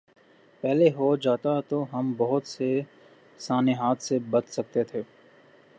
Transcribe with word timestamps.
پہلے 0.63 0.89
ہو 0.89 1.15
جاتا 1.15 1.59
تو 1.69 1.85
ہم 1.93 2.13
بہت 2.17 2.47
سے 2.47 2.81
سانحات 3.39 4.01
سے 4.01 4.19
بچ 4.29 4.49
سکتے 4.49 4.83
تھے۔ 4.83 5.01